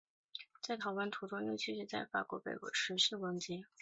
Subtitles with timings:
[0.63, 3.65] 在逃亡途中又陆续在法国东北部及南部地区持续攻击。